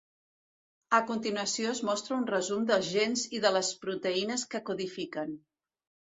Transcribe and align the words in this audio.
A 0.97 0.99
continuació 1.09 1.73
es 1.73 1.81
mostra 1.89 2.15
un 2.21 2.23
resum 2.31 2.63
dels 2.71 2.89
gens 2.93 3.25
i 3.39 3.41
de 3.43 3.51
les 3.57 3.69
proteïnes 3.83 4.47
que 4.55 4.63
codifiquen. 4.71 5.37